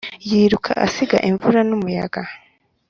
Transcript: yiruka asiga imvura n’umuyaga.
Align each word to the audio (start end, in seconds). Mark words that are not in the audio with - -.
yiruka 0.29 0.71
asiga 0.85 1.17
imvura 1.29 1.59
n’umuyaga. 1.69 2.21